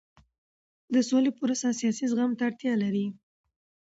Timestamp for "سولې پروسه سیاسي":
1.09-2.05